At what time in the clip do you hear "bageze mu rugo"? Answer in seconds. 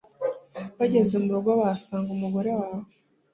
0.77-1.49